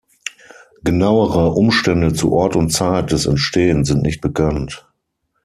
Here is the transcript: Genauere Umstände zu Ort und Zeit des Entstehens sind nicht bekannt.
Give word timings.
Genauere 0.83 1.51
Umstände 1.51 2.11
zu 2.11 2.31
Ort 2.33 2.55
und 2.55 2.71
Zeit 2.71 3.11
des 3.11 3.27
Entstehens 3.27 3.87
sind 3.89 4.01
nicht 4.01 4.19
bekannt. 4.19 4.87